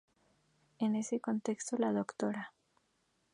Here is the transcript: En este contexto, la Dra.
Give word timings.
En 0.79 0.95
este 0.95 1.19
contexto, 1.21 1.77
la 1.77 1.93
Dra. 1.93 2.53